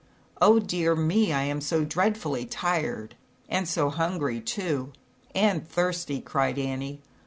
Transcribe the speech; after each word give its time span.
"Oh, 0.41 0.57
dear 0.57 0.95
me, 0.95 1.31
I 1.31 1.43
am 1.43 1.61
so 1.61 1.85
dreadfully. 1.85 2.39
A 2.39 2.41
u 2.41 2.45
A 2.45 2.49
.u" 2.49 2.51
tired, 2.51 3.15
and 3.47 3.67
so 3.69 3.91
hungry 3.91 4.39
too, 4.41 4.93
and 5.35 5.69
thirsty, 5.69 6.19
cried 6.19 6.57
Annie. 6.57 7.03